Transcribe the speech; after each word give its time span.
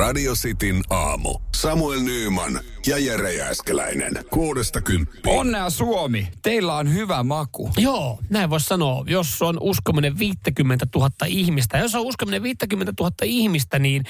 Radio 0.00 0.34
Cityn 0.34 0.82
aamu. 0.90 1.38
Samuel 1.56 2.00
Nyyman 2.00 2.60
ja 2.86 2.98
Jere 2.98 3.34
Jääskeläinen. 3.34 4.12
Kuudesta 4.30 4.80
kymppiin. 4.80 5.38
Onnea 5.38 5.70
Suomi, 5.70 6.28
teillä 6.42 6.74
on 6.76 6.94
hyvä 6.94 7.22
maku. 7.22 7.70
Joo, 7.76 8.18
näin 8.30 8.50
voisi 8.50 8.66
sanoa. 8.66 9.04
Jos 9.06 9.42
on 9.42 9.56
uskominen 9.60 10.18
50 10.18 10.86
000 10.94 11.10
ihmistä, 11.26 11.78
jos 11.78 11.94
on 11.94 12.02
uskominen 12.02 12.42
50 12.42 12.92
000 13.00 13.12
ihmistä, 13.24 13.78
niin 13.78 14.04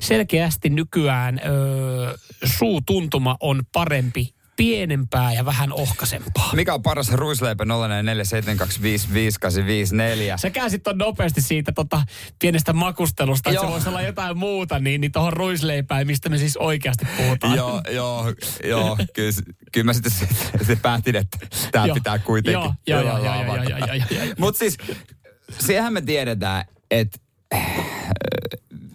selkeästi 0.00 0.70
nykyään 0.70 1.40
öö, 1.46 2.14
suutuntuma 2.44 3.36
on 3.40 3.62
parempi 3.72 4.34
pienempää 4.58 5.32
ja 5.32 5.44
vähän 5.44 5.72
ohkaisempaa. 5.72 6.50
Mikä 6.54 6.74
on 6.74 6.82
paras 6.82 7.12
ruisleipä 7.12 7.64
0472558554? 7.64 7.68
Sä 10.36 10.50
käsit 10.50 10.86
on 10.86 10.98
nopeasti 10.98 11.40
siitä 11.42 11.72
tota, 11.72 12.02
pienestä 12.38 12.72
makustelusta, 12.72 13.50
että 13.50 13.62
se 13.62 13.68
voisi 13.68 13.88
olla 13.88 14.02
jotain 14.02 14.38
muuta, 14.38 14.78
niin, 14.78 15.00
niin 15.00 15.12
tuohon 15.12 15.32
ruisleipään, 15.32 16.06
mistä 16.06 16.28
me 16.28 16.38
siis 16.38 16.56
oikeasti 16.56 17.06
puhutaan. 17.16 17.56
joo, 17.56 17.82
joo, 17.90 18.34
joo. 18.64 18.96
Kyllä, 19.14 19.32
kyllä 19.72 19.84
mä 19.84 19.92
sitten 19.92 20.12
sit 20.66 20.82
päätin, 20.82 21.16
että 21.16 21.38
tämä 21.72 21.94
pitää 21.94 22.18
kuitenkin. 22.18 22.62
Joo, 22.62 22.74
joo, 22.86 23.02
joo, 23.02 23.24
joo, 23.24 23.44
joo, 23.44 23.54
joo, 23.54 23.78
joo. 24.10 24.34
Mutta 24.38 24.58
siis, 24.58 24.76
sehän 25.58 25.92
me 25.92 26.00
tiedetään, 26.00 26.64
että 26.90 27.18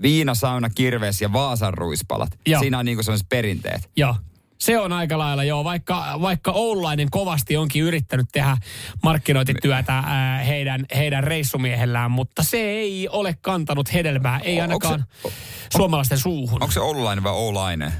viina, 0.02 0.35
sauna, 0.35 0.69
kirves 0.69 1.21
ja 1.21 1.33
Vaasan 1.33 1.73
ruispalat. 1.73 2.30
Joo. 2.45 2.59
Siinä 2.59 2.80
on 2.80 2.85
niinku 2.85 3.03
sellaiset 3.03 3.30
perinteet. 3.30 3.89
Joo. 3.95 4.16
Se 4.63 4.80
on 4.80 4.94
aika 4.94 5.17
lailla, 5.17 5.44
joo. 5.44 5.63
Vaikka, 5.63 6.17
vaikka 6.22 6.52
Oulainen 6.52 7.09
kovasti 7.12 7.58
onkin 7.58 7.84
yrittänyt 7.84 8.27
tehdä 8.31 8.58
markkinointityötä 9.03 10.03
ää, 10.05 10.38
heidän, 10.44 10.86
heidän 10.95 11.23
reissumiehellään, 11.23 12.12
mutta 12.12 12.44
se 12.44 12.58
ei 12.58 13.09
ole 13.09 13.38
kantanut 13.41 13.94
hedelmää, 13.94 14.39
ei 14.39 14.62
ainakaan 14.62 15.05
se, 15.23 15.30
suomalaisten 15.77 16.17
suuhun. 16.17 16.62
Onko 16.62 16.72
se 16.72 16.80
Oulainen 16.80 17.23
vai 17.23 17.31
Oulainen? 17.31 17.94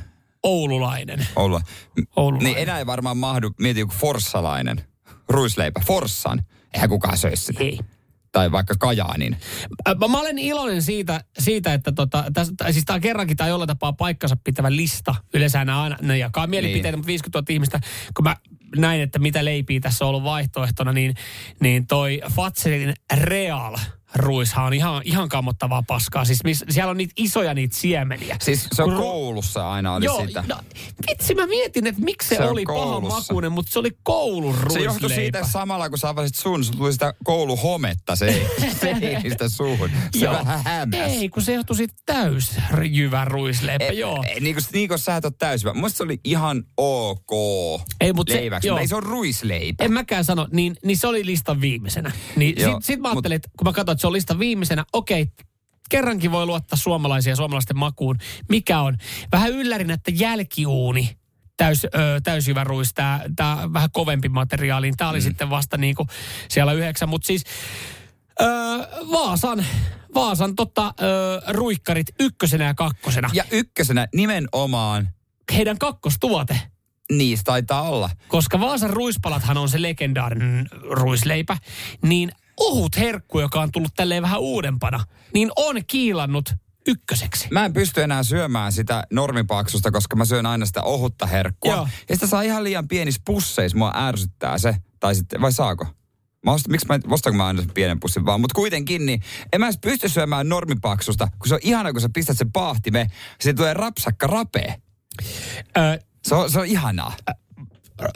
Oululainen. 0.44 1.28
Oula. 1.36 1.62
Oululainen. 2.16 2.54
Niin 2.54 2.64
enää 2.64 2.80
ei 2.80 2.86
varmaan 2.86 3.18
mahdu, 3.18 3.52
mieti 3.60 3.80
joku 3.80 3.94
forssalainen 3.98 4.82
ruisleipä, 5.30 5.82
forssan. 5.86 6.44
Eihän 6.74 6.90
kukaan 6.90 7.18
söisi 7.18 7.44
sitä. 7.44 7.64
Ei 7.64 7.80
tai 8.34 8.52
vaikka 8.52 8.74
Kajaanin. 8.80 9.38
Mä 10.10 10.20
olen 10.20 10.38
iloinen 10.38 10.82
siitä, 10.82 11.24
siitä 11.40 11.74
että 11.74 11.92
tota, 11.92 12.24
tästä, 12.34 12.72
siis 12.72 12.86
tämä 12.86 13.00
kerrankin 13.00 13.38
tai 13.38 13.50
jollain 13.50 13.68
tapaa 13.68 13.94
paikkansa 13.94 14.38
pitävä 14.44 14.76
lista. 14.76 15.16
Yleensä 15.34 15.66
nämä 15.66 15.82
aina 15.82 15.98
ne 16.02 16.18
jakaa 16.18 16.48
mielipiteitä, 16.48 16.92
niin. 16.92 17.00
mutta 17.00 17.08
50 17.08 17.40
000 17.40 17.46
ihmistä, 17.50 17.80
kun 18.16 18.24
mä 18.24 18.36
näin, 18.76 19.02
että 19.02 19.20
mitä 19.20 19.46
leipiä 19.46 19.80
tässä 19.80 20.06
on 20.06 20.10
ollut 20.10 20.24
vaihtoehtona, 20.24 20.94
niin, 20.94 21.16
niin 21.60 21.88
toi 21.88 22.22
Fatselin 22.36 22.94
Real– 23.14 23.78
ruishan 24.16 24.66
on 24.66 24.74
ihan, 24.74 25.02
ihan 25.06 25.30
kammottavaa 25.30 25.84
paskaa. 25.88 26.26
Siis 26.26 26.44
miss, 26.44 26.64
siellä 26.70 26.92
on 26.92 26.98
niitä 26.98 27.14
isoja 27.18 27.54
niitä 27.54 27.76
siemeniä. 27.76 28.38
Siis 28.42 28.68
se 28.74 28.84
on 28.84 28.90
Ru- 28.90 28.98
koulussa 28.98 29.72
aina 29.72 29.94
oli 29.94 30.06
Joo, 30.06 30.28
sitä. 30.28 30.44
No, 30.48 30.56
vitsi 31.10 31.36
mä 31.36 31.48
mietin, 31.48 31.88
että 31.88 32.02
miksi 32.02 32.30
se, 32.30 32.36
se 32.36 32.44
oli 32.44 32.64
paha 32.66 33.00
makuinen, 33.00 33.52
mutta 33.52 33.72
se 33.72 33.80
oli 33.80 33.92
koulun 34.04 34.56
ruisleipä. 34.56 34.80
Se 34.80 34.80
johtui 34.80 35.10
siitä 35.10 35.48
samalla, 35.48 35.90
kun 35.90 35.98
sä 35.98 36.10
avasit 36.10 36.36
sun, 36.36 36.64
sun 36.64 36.78
tuli 36.78 36.94
sitä 36.94 37.14
kouluhometta, 37.24 38.16
se 38.16 38.26
ei, 38.26 38.48
se 38.82 38.96
ei 39.02 39.30
sitä 39.30 39.50
suuhun. 39.50 39.90
Se 40.12 40.26
joo. 40.26 40.34
vähän 40.34 40.64
hämäs. 40.64 41.12
Ei, 41.12 41.30
kun 41.30 41.44
se 41.44 41.54
johtui 41.54 41.76
siitä 41.76 41.94
täys 42.06 42.52
jyvä 42.92 43.26
ruisleipä, 43.26 43.86
e, 43.86 43.94
joo. 43.94 44.24
E, 44.28 44.40
niin, 44.40 44.56
kuin, 44.56 44.64
niin 44.74 44.90
kuin 44.90 45.00
sä 45.00 45.16
et 45.16 45.26
ole 45.26 45.34
täysivä. 45.40 45.74
Musta 45.74 45.98
se 45.98 46.04
oli 46.04 46.20
ihan 46.24 46.64
ok 46.78 47.34
ei, 48.02 48.14
mutta 48.14 48.34
leiväksi, 48.34 48.68
se, 48.68 48.72
mutta 48.72 48.82
ei 48.82 48.88
se 48.88 48.96
ole 48.96 49.04
ruisleipä. 49.06 49.84
En 49.84 49.94
mäkään 49.94 50.26
sano, 50.26 50.48
niin, 50.52 50.76
niin 50.86 50.98
se 50.98 51.08
oli 51.08 51.26
listan 51.26 51.62
viimeisenä. 51.62 52.12
Niin 52.36 52.56
sit, 52.58 52.84
sit 52.84 53.00
mä 53.00 53.10
ajattelin, 53.10 53.36
mut, 53.36 53.46
että 53.46 53.50
kun 53.58 53.68
mä 53.68 53.74
katsoin, 53.74 53.96
että 53.96 54.02
se 54.04 54.08
on 54.08 54.14
listan 54.14 54.40
viimeisenä, 54.40 54.86
okei, 54.94 55.28
kerrankin 55.90 56.32
voi 56.32 56.46
luottaa 56.46 56.78
suomalaisia 56.78 57.32
ja 57.32 57.36
suomalaisten 57.36 57.78
makuun. 57.78 58.18
Mikä 58.50 58.82
on? 58.82 58.98
Vähän 59.32 59.52
yllärin, 59.52 59.92
että 59.92 60.12
jälkiuuni 60.14 61.18
täys, 61.58 61.86
ö, 61.86 61.90
täysjyväruis, 62.24 62.94
tämä 62.94 63.22
tää 63.36 63.74
vähän 63.74 63.90
kovempi 63.92 64.30
materiaali. 64.30 64.92
Tämä 64.92 65.10
oli 65.10 65.20
mm. 65.20 65.24
sitten 65.24 65.50
vasta 65.50 65.78
niin 65.78 65.96
kuin 65.96 66.10
siellä 66.50 66.74
yhdeksän, 66.74 67.10
mutta 67.10 67.26
siis 67.26 67.44
ö, 68.42 68.46
Vaasan, 69.12 69.66
Vaasan 70.16 70.56
totta, 70.56 70.94
ö, 71.02 71.42
ruikkarit 71.54 72.08
ykkösenä 72.20 72.66
ja 72.66 72.74
kakkosena. 72.74 73.30
Ja 73.34 73.44
ykkösenä 73.52 74.08
nimenomaan. 74.16 75.10
Heidän 75.54 75.78
kakkostuote. 75.78 76.62
Niistä 77.12 77.44
taitaa 77.44 77.82
olla. 77.82 78.10
Koska 78.28 78.60
Vaasan 78.60 78.90
ruispalathan 78.90 79.58
on 79.58 79.70
se 79.70 79.82
legendaarinen 79.82 80.68
ruisleipä, 80.90 81.58
niin 82.02 82.32
ohut 82.60 82.98
herkku, 82.98 83.40
joka 83.40 83.62
on 83.62 83.72
tullut 83.72 83.94
tälleen 83.96 84.24
vähän 84.24 84.40
uudempana, 84.40 85.06
niin 85.34 85.52
on 85.56 85.76
kiilannut 85.88 86.54
ykköseksi. 86.88 87.48
Mä 87.52 87.66
en 87.66 87.74
pysty 87.74 88.02
enää 88.02 88.24
syömään 88.24 88.72
sitä 88.72 89.04
normipaksusta, 89.12 89.92
koska 89.92 90.16
mä 90.16 90.26
syön 90.26 90.46
aina 90.46 90.66
sitä 90.66 90.84
ohutta 90.84 91.26
herkkua. 91.26 91.74
Joo. 91.74 91.88
Ja 92.10 92.16
sitä 92.16 92.28
saa 92.28 92.42
ihan 92.42 92.64
liian 92.64 92.88
pienissä 92.88 93.22
pusseissa, 93.26 93.78
mua 93.78 93.94
ärsyttää 93.96 94.58
se. 94.58 94.76
Tai 95.00 95.16
sitten, 95.16 95.42
vai 95.42 95.52
saako? 95.52 95.88
Mä 96.46 96.52
ostan, 96.52 96.72
miksi 96.72 96.88
mä, 96.88 97.00
ostanko 97.10 97.38
mä 97.38 97.46
aina 97.46 97.62
sen 97.62 97.72
pienen 97.74 98.00
pussin 98.00 98.26
vaan? 98.26 98.42
Mutta 98.42 98.56
kuitenkin, 98.56 99.06
niin 99.06 99.22
en 99.54 99.60
mä 99.60 99.66
edes 99.66 99.80
pysty 99.82 100.10
syömään 100.10 100.50
normipaksusta, 100.50 101.28
kun 101.40 101.48
se 101.48 101.54
on 101.54 101.60
ihana, 101.64 101.92
kun 101.92 102.02
sä 102.02 102.10
pistät 102.14 102.38
sen 102.38 102.52
paahtimeen, 102.52 103.10
siitä 103.42 103.58
tulee 103.58 103.74
rapsakka 103.74 104.28
rapee. 104.28 104.76
Ö, 105.78 106.00
se, 106.24 106.36
on, 106.36 106.52
se 106.52 106.60
on 106.60 106.66
ihanaa. 106.66 107.14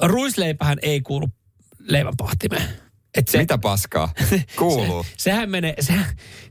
Ruisleipähän 0.02 0.78
ei 0.82 1.02
kuulu 1.02 1.30
leivän 1.80 2.18
pahtimeen. 2.18 2.87
Et 3.18 3.28
se, 3.28 3.38
Mitä 3.38 3.58
paskaa? 3.58 4.14
Kuuluu. 4.58 5.04
se, 5.04 5.10
sehän 5.18 5.50
menee... 5.50 5.74
Se, 5.80 5.94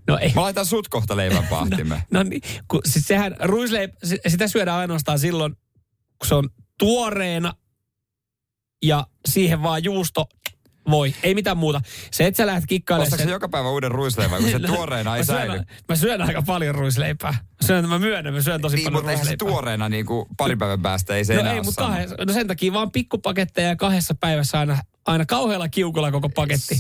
no 0.07 0.19
ei. 0.19 0.33
Mä 0.35 0.41
laitan 0.41 0.67
sut 0.67 0.89
kohta 0.89 1.17
leivän 1.17 1.47
pahtimeen. 1.47 2.03
no, 2.11 2.23
no 2.23 2.29
niin, 2.29 2.43
kun, 2.69 2.81
siis 2.85 3.05
sehän 3.05 3.37
ruisleip, 3.41 3.95
sitä 4.29 4.49
syödään 4.49 4.79
ainoastaan 4.79 5.19
silloin, 5.19 5.53
kun 6.19 6.29
se 6.29 6.35
on 6.35 6.49
tuoreena 6.79 7.53
ja 8.85 9.07
siihen 9.29 9.63
vaan 9.63 9.85
juusto 9.85 10.29
voi, 10.91 11.15
ei 11.23 11.35
mitään 11.35 11.57
muuta. 11.57 11.81
Se, 12.11 12.27
että 12.27 12.37
sä 12.37 12.47
lähdet 12.47 12.67
kikkailemaan... 12.67 13.07
Ostatko 13.07 13.23
sen... 13.23 13.33
joka 13.33 13.49
päivä 13.49 13.71
uuden 13.71 13.91
ruisleivän, 13.91 14.43
kun 14.43 14.51
se 14.51 14.59
no, 14.69 14.75
tuoreena 14.75 15.17
ei 15.17 15.21
mä 15.21 15.25
syön, 15.25 15.39
säily? 15.39 15.63
Mä 15.89 15.97
syön 15.97 16.23
aika 16.23 16.43
paljon 16.43 16.75
ruisleipää. 16.75 17.33
Mä, 17.33 17.67
syön, 17.67 17.89
mä 17.89 17.99
myönnän, 17.99 18.35
mä 18.35 18.41
syön 18.41 18.61
tosi 18.61 18.77
niin, 18.77 18.85
paljon 18.85 19.05
mutta 19.05 19.13
ruisleipää. 19.13 19.47
se 19.47 19.51
tuoreena 19.53 19.89
niin 19.89 20.07
kuin 20.07 20.27
pari 20.37 20.57
päivän 20.57 20.83
päästä 20.83 21.17
ei 21.17 21.25
se 21.25 21.35
no 21.35 21.41
enää 21.41 21.53
ei, 21.53 21.63
mutta 21.63 21.83
kahden, 21.83 22.09
no 22.27 22.33
sen 22.33 22.47
takia 22.47 22.73
vaan 22.73 22.91
pikkupaketteja 22.91 23.77
kahdessa 23.77 24.15
päivässä 24.21 24.59
aina, 24.59 24.79
aina 25.07 25.27
kauhealla 25.27 25.69
kiukulla 25.69 26.11
koko 26.11 26.29
paketti. 26.29 26.79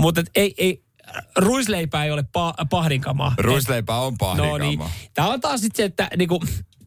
Mutta 0.00 0.22
ei, 0.34 0.54
ei, 0.58 0.84
ruisleipää 1.36 2.04
ei 2.04 2.10
ole 2.10 2.22
pa- 2.22 2.66
pahdinkamaa. 2.70 3.34
Ruisleipää 3.38 4.00
on 4.00 4.18
pahdinkamaa. 4.18 4.58
No 4.58 4.64
niin. 4.64 4.80
Tämä 5.14 5.28
on 5.28 5.40
taas 5.40 5.60
sitten 5.60 5.76
se, 5.76 5.84
että 5.84 6.08
niinku, 6.16 6.40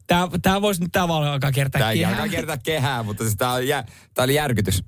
Tämä, 0.08 0.28
tämä 0.42 0.62
voisi 0.62 0.82
nyt 0.82 0.92
tämä 0.92 1.16
alkaa 1.16 1.52
kertaa 1.52 1.80
tämä 1.80 1.94
kehää. 1.94 2.12
Tämä 2.12 2.24
alkaa 2.24 2.38
kertaa 2.38 2.58
kehää, 2.58 3.04
mutta 3.04 3.24
siis 3.24 3.36
tämä, 3.36 3.60
jä, 3.60 3.84
tämä 4.14 4.24
oli 4.24 4.36
järkytys. 4.36 4.84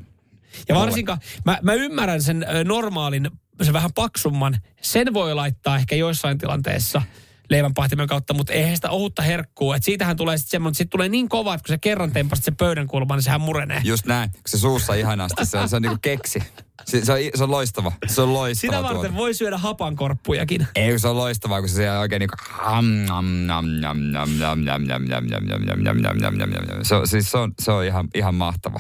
Ja 0.68 0.76
varsinkaan, 0.76 1.20
mä, 1.46 1.60
mä 1.62 1.74
ymmärrän 1.74 2.22
sen 2.22 2.46
normaalin, 2.64 3.30
sen 3.62 3.74
vähän 3.74 3.94
paksumman, 3.96 4.58
sen 4.82 5.14
voi 5.14 5.36
laittaa 5.36 5.78
ehkä 5.78 5.96
joissain 5.96 6.38
tilanteessa 6.38 7.02
leivänpahtimen 7.50 8.08
kautta, 8.08 8.34
mutta 8.34 8.54
eihän 8.54 8.76
sitä 8.76 8.90
ohutta 8.90 9.22
herkkuu. 9.22 9.74
Et 9.74 9.84
siitähän 9.84 10.18
tulee 10.18 10.38
sitten 10.38 10.52
semmoinen, 10.52 10.72
että 10.72 10.78
sit 10.78 10.90
tulee 10.90 11.10
niin 11.10 11.30
kova, 11.30 11.54
että 11.54 11.64
kun 11.68 11.74
se 11.74 11.78
kerran 11.78 12.12
tempasit 12.12 12.46
sen 12.46 12.56
pöydän 12.56 12.88
kulmaan, 12.88 13.18
niin 13.18 13.24
sehän 13.24 13.42
murenee. 13.42 13.82
Just 13.84 14.06
näin, 14.06 14.32
kun 14.32 14.42
se 14.48 14.58
suussa 14.58 14.94
ihanasti, 14.94 15.46
se 15.46 15.58
on, 15.58 15.70
se 15.70 15.76
on 15.76 15.82
niinku 15.82 15.98
keksi. 16.02 16.44
Se, 16.86 17.06
se, 17.06 17.14
on, 17.14 17.20
se 17.36 17.44
on 17.44 17.52
loistava. 17.52 17.92
Se 18.08 18.22
on 18.22 18.34
loistava 18.34 18.72
Sitä 18.74 18.84
varten 18.84 19.02
tuote. 19.02 19.16
voi 19.16 19.34
syödä 19.34 19.58
hapankorppujakin. 19.58 20.68
Ei, 20.76 21.00
se 21.00 21.08
on 21.08 21.18
loistavaa, 21.18 21.60
kun 21.60 21.70
se 21.70 21.76
siellä 21.76 22.00
oikein 22.00 22.20
niinku... 22.20 22.36
Se 26.84 26.96
on, 26.96 27.08
siis 27.08 27.32
se 27.32 27.38
on, 27.38 27.54
se 27.60 27.72
on 27.72 27.86
ihan, 27.86 28.08
ihan 28.16 28.36
mahtava. 28.36 28.80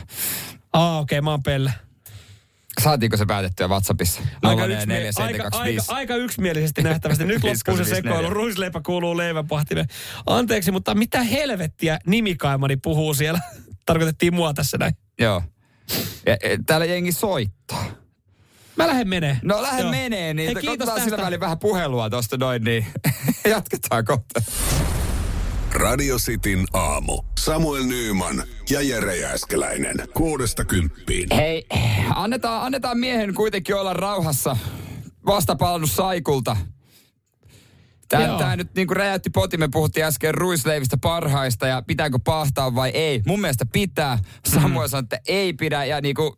Ah, 0.73 0.97
okei, 0.97 1.19
okay, 1.19 1.25
mä 1.25 1.31
oon 1.31 1.43
Pelle. 1.43 1.73
Saatiinko 2.83 3.17
se 3.17 3.25
päätettyä 3.25 3.67
WhatsAppissa? 3.67 4.21
Aika, 4.41 4.65
yksmie- 4.65 5.11
aika, 5.23 5.49
aika, 5.51 5.83
aika 5.87 6.15
yksimielisesti 6.15 6.83
nähtävästi. 6.83 7.25
Nyt 7.25 7.43
loppuu 7.67 7.77
se 7.85 7.95
sekoilu. 7.95 8.29
Ruisleipä 8.29 8.81
kuuluu 8.85 9.17
leivänpahtimeen. 9.17 9.87
Anteeksi, 10.25 10.71
mutta 10.71 10.95
mitä 10.95 11.23
helvettiä 11.23 11.99
nimikaimani 12.05 12.77
puhuu 12.77 13.13
siellä? 13.13 13.39
Tarkoitettiin 13.85 14.33
mua 14.35 14.53
tässä 14.53 14.77
näin. 14.77 14.93
Joo. 15.19 15.43
Ja, 16.25 16.31
ja, 16.31 16.57
täällä 16.65 16.85
jengi 16.85 17.11
soittaa. 17.11 17.85
Mä 18.75 18.87
lähden 18.87 19.07
menee. 19.09 19.37
No 19.43 19.61
lähden 19.61 19.87
menee, 19.87 20.33
niin 20.33 20.47
Hei, 20.47 20.55
kiitos 20.61 20.87
tästä. 20.89 21.03
sillä 21.03 21.17
välin 21.17 21.39
vähän 21.39 21.59
puhelua 21.59 22.09
tosta 22.09 22.37
noin, 22.37 22.63
niin 22.63 22.85
jatketaan 23.49 24.05
kohta. 24.05 24.41
Radio 25.77 26.17
Cityn 26.17 26.65
aamu. 26.73 27.23
Samuel 27.39 27.83
Nyyman 27.83 28.43
ja 28.69 28.81
Jere 28.81 29.17
Jääskeläinen. 29.17 29.95
Kuudesta 30.13 30.65
kymppiin. 30.65 31.27
Hei, 31.35 31.65
annetaan, 32.15 32.65
annetaan 32.65 32.97
miehen 32.97 33.33
kuitenkin 33.33 33.75
olla 33.75 33.93
rauhassa. 33.93 34.57
Vastapalannut 35.25 35.91
Saikulta. 35.91 36.57
Tämä, 38.09 38.37
tämä 38.37 38.55
nyt 38.55 38.75
niin 38.75 38.87
kuin 38.87 38.97
räjäytti 38.97 39.29
poti. 39.29 39.57
Me 39.57 39.67
puhuttiin 39.71 40.05
äsken 40.05 40.33
ruisleivistä 40.33 40.97
parhaista 41.01 41.67
ja 41.67 41.83
pitääkö 41.87 42.19
pahtaa 42.25 42.75
vai 42.75 42.89
ei. 42.89 43.21
Mun 43.25 43.41
mielestä 43.41 43.65
pitää. 43.73 44.19
Samuel 44.45 44.87
mm. 44.87 44.89
sanoi, 44.89 45.03
että 45.03 45.19
ei 45.27 45.53
pidä 45.53 45.85
ja 45.85 46.01
niin 46.01 46.15
kuin 46.15 46.31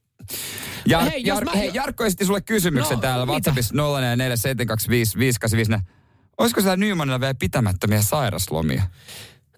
ja, 0.86 1.00
hei, 1.00 1.24
Jar- 1.24 1.46
mä... 1.46 1.52
hei, 1.52 1.72
Jarkko 1.74 2.06
esitti 2.06 2.26
sulle 2.26 2.42
kysymyksen 2.42 2.96
no, 2.96 3.02
täällä 3.02 3.26
WhatsAppissa 3.26 3.76
0447255854. 3.76 3.80
Olisiko 6.40 6.62
siellä 6.62 6.78
Nymanilla 6.78 7.20
vielä 7.20 7.34
pitämättömiä 7.34 8.02
sairaslomia? 8.02 8.84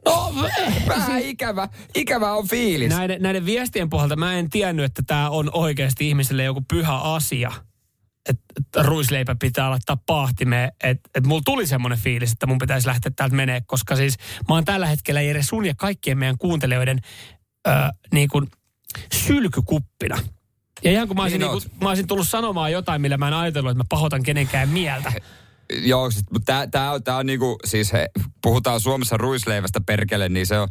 No, 0.06 0.36
vähän 0.88 1.22
ikävä, 1.22 1.70
ikävä 1.96 2.34
on 2.34 2.48
fiilis. 2.48 2.90
Näiden, 2.90 3.22
näiden 3.22 3.46
viestien 3.46 3.90
pohjalta 3.90 4.16
mä 4.16 4.34
en 4.34 4.50
tiennyt, 4.50 4.86
että 4.86 5.04
tämä 5.08 5.30
on 5.30 5.50
oikeasti 5.54 6.10
ihmiselle 6.10 6.44
joku 6.44 6.62
pyhä 6.68 6.96
asia. 6.96 7.52
Että 8.30 8.44
et 8.58 8.86
ruisleipä 8.86 9.36
pitää 9.40 9.70
laittaa 9.70 9.98
pahtimeen. 10.06 10.72
Että 10.84 11.10
et 11.16 11.26
mulla 11.26 11.42
tuli 11.46 11.68
semmoinen 11.68 12.00
fiilis, 12.00 12.32
että 12.32 12.48
mun 12.48 12.58
pitäisi 12.58 12.88
lähteä 12.88 13.12
täältä 13.16 13.36
menee, 13.36 13.62
koska 13.66 13.96
siis 13.96 14.18
mä 14.50 14.56
oon 14.56 14.66
tällä 14.66 14.88
hetkellä 14.88 15.22
Jere 15.22 15.44
sun 15.44 15.66
ja 15.66 15.74
kaikkien 15.78 16.18
meidän 16.18 16.38
kuuntelijoiden 16.38 17.00
ö, 17.68 17.72
niin 18.12 18.30
kuin 18.30 18.48
sylkykuppina. 19.14 20.20
Ja 20.84 20.92
ihan 20.92 21.08
kun 21.08 21.18
mä 21.18 21.24
olisin, 21.24 21.40
niin 21.40 21.52
niin 21.52 21.72
mä 21.82 21.90
olisin 21.90 22.08
tullut 22.08 22.28
sanomaan 22.28 22.72
jotain, 22.72 23.02
millä 23.02 23.18
mä 23.18 23.28
en 23.28 23.34
ajatellut, 23.34 23.72
että 23.72 23.84
mä 23.84 23.88
pahoitan 23.90 24.24
kenenkään 24.24 24.70
mieltä. 24.70 25.14
Joo, 25.80 26.10
mutta 26.32 26.46
tämä 26.46 26.68
tää 26.68 26.92
on, 26.92 27.04
tää 27.04 27.18
on 27.18 27.26
niinku, 27.26 27.58
siis 27.66 27.94
he, 27.94 28.10
puhutaan 28.42 28.80
Suomessa 28.80 29.18
ruisleivästä 29.18 29.82
perkele, 29.82 30.30
niin 30.30 30.46
se 30.46 30.60
on, 30.60 30.68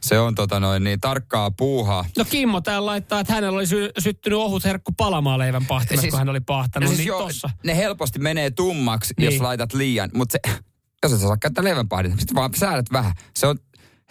se 0.00 0.18
on 0.18 0.34
tota 0.34 0.60
noin, 0.60 0.84
niin 0.84 1.00
tarkkaa 1.00 1.50
puuhaa. 1.50 2.04
No 2.18 2.24
Kimmo 2.24 2.60
täällä 2.60 2.86
laittaa, 2.86 3.20
että 3.20 3.32
hänellä 3.32 3.56
oli 3.56 3.66
sy- 3.66 3.90
syttynyt 3.98 4.38
ohut 4.38 4.64
herkku 4.64 4.92
palamaan 4.92 5.38
leivän 5.38 5.66
pahtimessa, 5.66 6.00
siis, 6.00 6.10
kun 6.10 6.18
hän 6.18 6.28
oli 6.28 6.40
pahtanut. 6.40 6.84
No 6.84 6.88
siis 6.88 6.98
niin 6.98 7.08
jo, 7.08 7.18
tossa. 7.18 7.50
Ne 7.64 7.76
helposti 7.76 8.18
menee 8.18 8.50
tummaksi, 8.50 9.14
niin. 9.18 9.32
jos 9.32 9.40
laitat 9.40 9.74
liian, 9.74 10.10
mutta 10.14 10.32
se, 10.32 10.54
jos 11.02 11.12
et 11.12 11.20
saa 11.20 11.36
käyttää 11.36 11.64
leivän 11.64 11.88
pahdinta, 11.88 12.18
sitten 12.18 12.34
vaan 12.34 12.50
säädät 12.54 12.86
vähän. 12.92 13.12
Se 13.36 13.46
on 13.46 13.58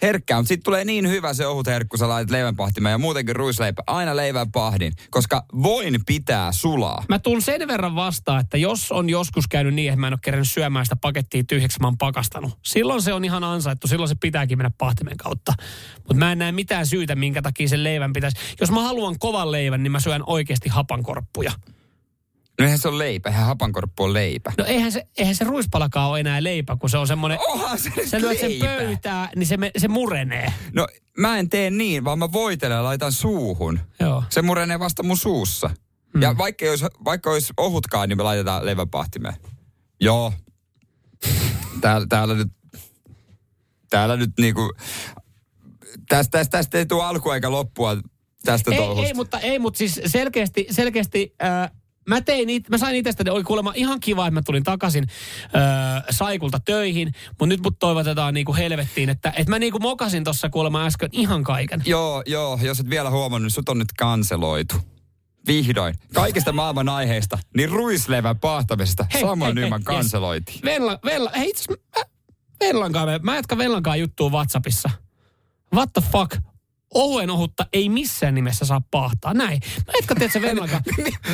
herkkää, 0.02 0.38
mutta 0.38 0.48
sitten 0.48 0.64
tulee 0.64 0.84
niin 0.84 1.08
hyvä 1.08 1.34
se 1.34 1.46
ohut 1.46 1.66
herkku, 1.66 1.96
sä 1.96 2.08
laitat 2.08 2.30
leivänpahtimeen 2.30 2.92
ja 2.92 2.98
muutenkin 2.98 3.36
ruisleipä, 3.36 3.82
aina 3.86 4.16
leivänpahdin, 4.16 4.92
koska 5.10 5.44
voin 5.62 6.00
pitää 6.06 6.52
sulaa. 6.52 7.04
Mä 7.08 7.18
tuun 7.18 7.42
sen 7.42 7.68
verran 7.68 7.94
vastaan, 7.94 8.40
että 8.40 8.56
jos 8.56 8.92
on 8.92 9.10
joskus 9.10 9.48
käynyt 9.48 9.74
niin, 9.74 9.88
että 9.88 10.00
mä 10.00 10.06
en 10.06 10.12
ole 10.12 10.18
kerännyt 10.22 10.50
syömään 10.50 10.86
sitä 10.86 10.96
pakettia 10.96 11.44
tyhjäksi, 11.44 11.80
mä 11.80 11.86
oon 11.86 11.98
pakastanut. 11.98 12.58
Silloin 12.62 13.02
se 13.02 13.12
on 13.12 13.24
ihan 13.24 13.44
ansaittu, 13.44 13.86
silloin 13.86 14.08
se 14.08 14.14
pitääkin 14.20 14.58
mennä 14.58 14.70
pahtimen 14.78 15.16
kautta. 15.16 15.54
Mutta 15.96 16.14
mä 16.14 16.32
en 16.32 16.38
näe 16.38 16.52
mitään 16.52 16.86
syytä, 16.86 17.16
minkä 17.16 17.42
takia 17.42 17.68
sen 17.68 17.84
leivän 17.84 18.12
pitäisi. 18.12 18.36
Jos 18.60 18.70
mä 18.70 18.82
haluan 18.82 19.18
kovan 19.18 19.52
leivän, 19.52 19.82
niin 19.82 19.92
mä 19.92 20.00
syön 20.00 20.22
oikeasti 20.26 20.68
hapankorppuja. 20.68 21.52
No 22.58 22.64
eihän 22.64 22.78
se 22.78 22.88
ole 22.88 22.98
leipä, 22.98 23.28
eihän 23.28 23.46
hapankorppu 23.46 24.02
on 24.02 24.12
leipä. 24.12 24.52
No 24.58 24.64
eihän 24.64 24.92
se, 24.92 25.06
eihän 25.18 25.34
se 25.34 25.44
ruispalakaan 25.44 26.10
ole 26.10 26.20
enää 26.20 26.42
leipä, 26.42 26.76
kun 26.76 26.90
se 26.90 26.98
on 26.98 27.06
semmoinen... 27.06 27.38
Oha 27.48 27.76
se 27.76 27.90
Sä 28.06 28.20
lyöt 28.20 28.38
sen 28.38 28.52
pöytää, 28.60 29.28
niin 29.36 29.46
se, 29.46 29.56
se 29.78 29.88
murenee. 29.88 30.52
No 30.72 30.86
mä 31.18 31.38
en 31.38 31.48
tee 31.48 31.70
niin, 31.70 32.04
vaan 32.04 32.18
mä 32.18 32.32
voitelen 32.32 32.76
ja 32.76 32.84
laitan 32.84 33.12
suuhun. 33.12 33.80
Joo. 34.00 34.24
Se 34.28 34.42
murenee 34.42 34.78
vasta 34.78 35.02
mun 35.02 35.16
suussa. 35.16 35.70
Hmm. 36.12 36.22
Ja 36.22 36.38
vaikka 36.38 36.64
olisi, 36.70 36.84
vaikka 37.04 37.30
olisi 37.30 37.52
ohutkaan, 37.56 38.08
niin 38.08 38.16
me 38.16 38.22
laitetaan 38.22 38.66
leiväpahtimeen. 38.66 39.34
Joo. 40.00 40.32
Täällä, 41.80 42.06
täällä 42.06 42.34
nyt... 42.34 42.48
Täällä 43.90 44.16
nyt 44.16 44.30
niinku... 44.38 44.72
Tästä, 46.08 46.38
tästä, 46.38 46.58
tästä 46.58 46.78
ei 46.78 46.86
tule 46.86 47.04
alku 47.04 47.30
eikä 47.30 47.50
loppua 47.50 47.96
tästä 48.44 48.70
ei, 48.70 49.06
Ei, 49.06 49.14
mutta, 49.14 49.40
ei, 49.40 49.58
mutta 49.58 49.78
siis 49.78 50.00
selkeästi, 50.06 50.66
selkeästi 50.70 51.34
äh, 51.42 51.70
mä 52.08 52.20
tein 52.20 52.50
it, 52.50 52.68
mä 52.68 52.78
sain 52.78 52.96
itsestäni, 52.96 53.30
oli 53.30 53.44
kuulemma 53.44 53.72
ihan 53.74 54.00
kiva, 54.00 54.26
että 54.26 54.34
mä 54.34 54.42
tulin 54.42 54.64
takaisin 54.64 55.06
öö, 55.54 55.60
Saikulta 56.10 56.60
töihin, 56.60 57.12
mutta 57.28 57.46
nyt 57.46 57.60
mut 57.62 57.78
toivotetaan 57.78 58.34
niinku 58.34 58.54
helvettiin, 58.54 59.08
että 59.08 59.32
et 59.36 59.48
mä 59.48 59.58
niinku 59.58 59.78
mokasin 59.78 60.24
tuossa 60.24 60.50
kuulemma 60.50 60.86
äsken 60.86 61.08
ihan 61.12 61.44
kaiken. 61.44 61.82
Joo, 61.86 62.22
joo, 62.26 62.58
jos 62.62 62.80
et 62.80 62.90
vielä 62.90 63.10
huomannut, 63.10 63.42
niin 63.42 63.50
sut 63.50 63.68
on 63.68 63.78
nyt 63.78 63.92
kanseloitu. 63.98 64.74
Vihdoin. 65.46 65.94
Kaikista 66.14 66.52
maailman 66.52 66.88
aiheista, 66.88 67.38
niin 67.56 67.68
ruislevän 67.68 68.38
pahtamisesta 68.38 69.06
Samuel 69.20 69.54
Nyman 69.54 69.82
kanseloitiin. 69.82 70.54
Yes. 70.56 70.64
Vella, 70.64 70.98
Vella, 71.04 71.30
hei 71.36 71.50
itse 71.50 71.72
mä, 71.72 72.02
Vellankaan, 72.60 73.08
mä 73.22 73.36
jatkan 73.36 73.58
Vellankaan 73.58 74.00
juttua 74.00 74.30
WhatsAppissa. 74.30 74.90
What 75.74 75.92
the 75.92 76.02
fuck? 76.12 76.51
Ohuen 76.94 77.30
ohutta 77.30 77.66
ei 77.72 77.88
missään 77.88 78.34
nimessä 78.34 78.64
saa 78.64 78.80
pahtaa. 78.90 79.34
Näin. 79.34 79.60
Mä 79.86 79.92
jatkan, 79.96 80.16
tiedätkö, 80.16 80.42
Vellankaan. 80.48 80.82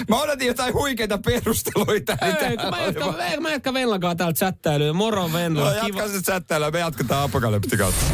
mä 0.08 0.20
odotin 0.20 0.46
jotain 0.46 0.74
huikeita 0.74 1.18
perusteluita. 1.18 2.16
Ei, 2.22 2.32
mä 2.70 2.80
jatkan, 2.86 3.14
mä 3.42 3.50
jatkan 3.50 3.74
Vellankaan 3.74 4.16
täältä 4.16 4.38
chattailuja. 4.38 4.92
Moro 4.92 5.32
Venla. 5.32 5.64
No, 5.64 5.76
jatka 5.76 6.08
se 6.08 6.20
chattailuja, 6.22 6.70
me 6.70 6.78
jatketaan 6.78 7.22
apokalyptikautta. 7.24 8.04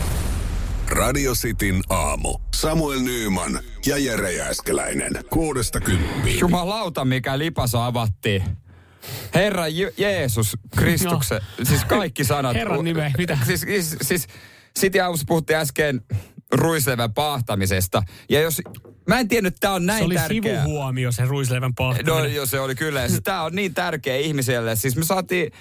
Radio 0.88 1.32
Cityn 1.34 1.82
aamu. 1.90 2.38
Samuel 2.54 3.00
Nyyman 3.00 3.58
ja 3.86 3.98
Jere 3.98 4.32
Jääskeläinen. 4.32 5.12
Kuudesta 5.30 5.80
kymppiin. 5.80 6.38
Jumalauta, 6.40 7.04
mikä 7.04 7.38
lipas 7.38 7.74
avattiin. 7.74 8.42
Herra 9.34 9.64
Je- 9.68 9.92
Jeesus 9.98 10.56
Kristuksen, 10.76 11.40
no. 11.58 11.64
siis 11.64 11.84
kaikki 11.84 12.24
sanat. 12.24 12.54
Herran 12.54 12.84
nime, 12.84 13.12
mitä? 13.18 13.38
Siis, 13.46 13.60
siis, 13.60 13.96
siis 14.02 14.26
City 14.78 15.00
Aamussa 15.00 15.24
puhuttiin 15.28 15.56
äsken 15.58 16.00
ruislevän 16.58 17.14
pahtamisesta. 17.14 18.02
Ja 18.30 18.40
jos, 18.40 18.60
mä 19.08 19.20
en 19.20 19.28
tiennyt, 19.28 19.54
että 19.54 19.60
tämä 19.60 19.74
on 19.74 19.86
näin 19.86 19.98
se 19.98 20.04
oli 20.04 20.14
tärkeä. 20.14 20.62
sivuhuomio 20.62 21.12
se 21.12 21.24
ruislevän 21.24 21.74
pahtaminen. 21.74 22.14
No 22.22 22.24
joo, 22.24 22.46
se 22.46 22.60
oli 22.60 22.74
kyllä. 22.74 23.00
Ja 23.00 23.08
siis 23.08 23.20
tämä 23.24 23.42
on 23.42 23.54
niin 23.54 23.74
tärkeä 23.74 24.16
ihmiselle. 24.16 24.76
Siis 24.76 24.96
me 24.96 25.04
saatiin, 25.04 25.52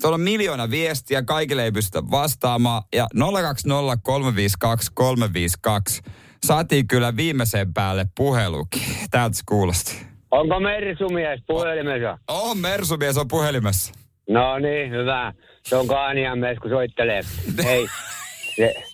tuolla 0.00 0.14
on 0.14 0.20
miljoona 0.20 0.70
viestiä, 0.70 1.22
kaikille 1.22 1.64
ei 1.64 1.72
pystytä 1.72 2.02
vastaamaan. 2.10 2.82
Ja 2.94 3.06
020 3.42 3.96
352 4.02 4.90
352 4.94 6.02
saatiin 6.46 6.88
kyllä 6.88 7.16
viimeisen 7.16 7.74
päälle 7.74 8.06
puhelukin. 8.16 8.82
Täältä 9.10 9.36
se 9.36 9.42
kuulosti. 9.48 10.06
Onko 10.30 10.60
Mersumies 10.60 11.40
puhelimessa? 11.46 12.18
On, 12.28 12.58
Mersumies 12.58 13.16
on 13.18 13.28
puhelimessa. 13.28 13.94
No 14.28 14.58
niin, 14.58 14.90
hyvä. 14.90 15.32
Se 15.62 15.76
on 15.76 15.86
Kaanian 15.86 16.38
mies, 16.38 16.58
kun 16.58 16.70
soittelee. 16.70 17.20
Hei, 17.64 17.86
se, 18.56 18.74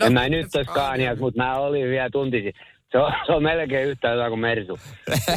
no, 0.00 0.06
en 0.06 0.12
mä 0.12 0.28
nyt 0.28 0.54
olisi 0.54 0.70
Kaanias, 0.70 1.18
mutta 1.18 1.42
mä 1.42 1.56
olin 1.56 1.88
vielä 1.88 2.10
tuntisin. 2.10 2.52
Se 2.92 2.98
on, 2.98 3.12
se 3.26 3.32
on 3.32 3.42
melkein 3.42 3.88
yhtä 3.88 4.10
hyvä 4.10 4.28
kuin 4.28 4.40
Mersu. 4.40 4.78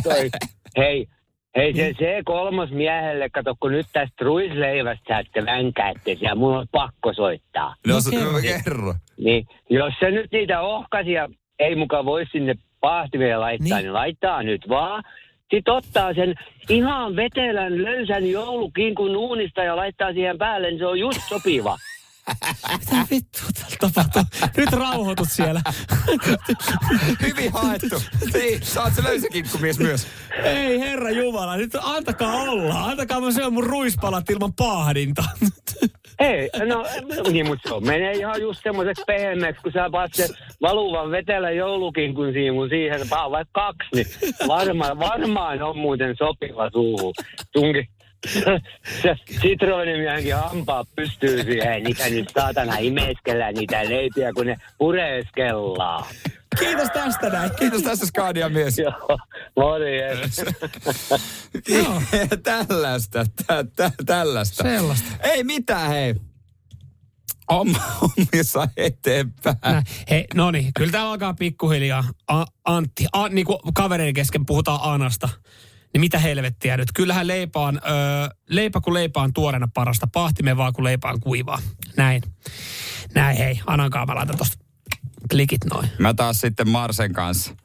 Toi, 0.04 0.30
hei, 0.78 1.08
hei 1.56 1.74
se 1.74 1.92
C3 1.92 2.74
miehelle, 2.74 3.30
kato 3.30 3.56
kun 3.60 3.72
nyt 3.72 3.88
tästä 3.94 4.26
ruisleivästä 4.26 5.04
saatte 5.08 5.46
vänkäätte 5.46 6.18
ja 6.22 6.36
mun 6.36 6.58
on 6.58 6.68
pakko 6.72 7.14
soittaa. 7.14 7.76
No, 7.88 8.02
se, 8.02 8.16
no 8.16 8.40
kerro. 8.42 8.96
Niin, 9.18 9.48
jos 9.70 9.94
se 10.00 10.12
nyt 10.12 10.32
niitä 10.32 10.62
ohkasia 10.62 11.30
ei 11.60 11.76
muka 11.76 12.06
voi 12.06 12.26
sinne 12.32 12.56
pahtimeen 12.80 13.40
laittaa, 13.40 13.78
niin, 13.78 13.84
niin 13.84 13.94
laittaa 13.94 14.44
nyt 14.44 14.70
vaan. 14.70 15.04
Sitten 15.52 15.74
ottaa 15.74 16.14
sen 16.14 16.36
ihan 16.70 17.16
vetelän 17.16 17.84
löysän 17.84 18.30
joulukinkun 18.32 19.16
uunista 19.16 19.64
ja 19.64 19.76
laittaa 19.76 20.14
siihen 20.14 20.38
päälle, 20.38 20.68
niin 20.68 20.80
se 20.80 20.86
on 20.86 21.00
just 21.00 21.22
sopiva. 21.30 21.78
Mitä 22.72 23.08
vittua 23.12 23.50
täällä 23.54 23.78
tapahtuu? 23.80 24.22
Nyt 24.58 24.72
rauhoitut 24.72 25.28
siellä. 25.32 25.62
Hyvin 27.22 27.52
haettu. 27.54 28.02
Niin, 28.34 28.62
sä 28.62 28.84
oot 28.84 28.94
se 28.94 29.04
löysäkinkkumies 29.04 29.80
myös. 29.80 30.08
Ei 30.44 30.80
herra 30.80 31.12
Jumala, 31.12 31.58
nyt 31.58 31.72
antakaa 31.82 32.34
olla. 32.34 32.84
Antakaa 32.84 33.22
mä 33.22 33.32
syön 33.32 33.54
mun 33.54 33.64
ruispalat 33.64 34.30
ilman 34.30 34.54
pahdinta. 34.54 35.24
Ei, 36.20 36.50
no 36.68 36.86
niin, 37.32 37.48
mutta 37.48 37.70
se 37.70 37.86
menee 37.86 38.12
ihan 38.12 38.42
just 38.42 38.64
semmoiseksi 38.64 39.04
pehmeäksi, 39.08 39.62
kun 39.62 39.72
sä 39.72 39.90
paat 39.92 40.14
se 40.14 40.28
valuvan 40.62 41.12
vetellä 41.12 41.52
joulukinkun 41.52 42.34
siivun 42.34 42.70
siihen, 42.70 43.00
vaikka 43.10 43.66
kaksi, 43.66 43.90
niin 43.94 44.08
varmaan, 44.48 45.00
varmaan 45.00 45.62
on 45.62 45.78
muuten 45.78 46.16
sopiva 46.18 46.70
suuhun. 46.70 47.14
Tunki, 47.54 47.90
se 49.02 49.16
Citroenimiehenkin 49.42 50.36
hampaa 50.36 50.84
pystyy 50.96 51.44
siihen. 51.44 51.84
Niitä 51.84 52.10
nyt 52.10 52.30
saatana 52.34 52.78
imeskellä 52.78 53.52
niitä 53.52 53.90
leipiä, 53.90 54.34
kun 54.34 54.46
ne 54.46 54.58
pureskellaan. 54.78 56.06
Kiitos 56.60 56.90
tästä 56.94 57.30
näin. 57.30 57.52
Kiitos 57.60 57.82
tästä 57.82 58.06
Scania 58.06 58.50
mies. 58.50 58.78
Joo, 58.78 59.18
morjens. 59.56 60.42
tällaista, 62.44 63.26
tä, 63.48 63.66
tä, 63.76 63.92
tällaista. 64.06 64.64
Sellaista. 64.64 65.12
Ei 65.24 65.44
mitään, 65.44 65.90
hei. 65.90 66.16
Ommissa 67.50 68.68
eteenpäin. 68.78 69.84
Hei, 70.10 70.26
no 70.34 70.52
niin, 70.52 70.74
kyllä 70.74 70.92
tämä 70.92 71.10
alkaa 71.10 71.34
pikkuhiljaa. 71.34 72.04
A, 72.28 72.46
Antti, 72.66 73.06
a, 73.14 73.30
niin 73.30 73.46
kuin 73.46 73.60
kavereiden 73.74 74.14
kesken 74.14 74.46
puhutaan 74.46 74.80
Anasta. 74.82 75.30
Niin 75.96 76.02
mitä 76.02 76.20
helvettiä 76.20 76.78
nyt? 76.78 76.88
Kyllähän 76.94 77.28
leipä 77.28 77.60
on, 77.60 77.82
öö, 77.88 78.30
leipä 78.50 78.82
kun 78.82 78.94
leipä 78.94 79.22
on 79.22 79.34
tuoreena 79.34 79.68
parasta, 79.74 80.08
pahtime 80.08 80.58
vaan 80.58 80.74
kun 80.74 80.84
leipä 80.84 81.10
on 81.10 81.20
kuivaa. 81.20 81.60
Näin. 81.98 82.22
Näin 83.14 83.38
hei, 83.38 83.62
Anankaan 83.68 84.08
mä 84.08 84.16
laitan 84.16 84.38
tosta 84.38 84.58
klikit 85.32 85.66
noin. 85.74 85.90
Mä 86.00 86.14
taas 86.14 86.42
sitten 86.42 86.70
Marsen 86.70 87.14
kanssa. 87.14 87.56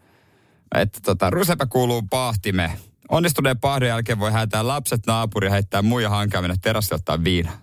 Että 0.75 1.01
tota, 1.05 1.31
rusepä 1.31 1.67
kuuluu 1.67 2.03
pahtime. 2.11 2.79
Onnistuneen 3.09 3.61
pahdon 3.61 3.89
jälkeen 3.89 4.19
voi 4.19 4.33
häätää 4.33 4.67
lapset 4.67 5.07
naapuri 5.07 5.51
heittää 5.51 5.83
muija 5.83 6.11
hankaa 6.11 6.41
mennä 6.41 6.57
terassi 6.63 6.95
ottaa 6.95 7.25
viina. 7.25 7.51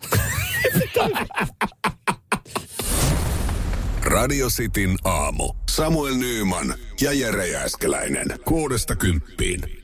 Radio 4.05 4.47
Cityn 4.47 4.97
aamu. 5.03 5.53
Samuel 5.69 6.15
Nyyman 6.15 6.73
ja 7.01 7.13
Jere 7.13 7.47
Jääskeläinen. 7.47 8.27
Kuudesta 8.45 8.95
kymppiin. 8.95 9.76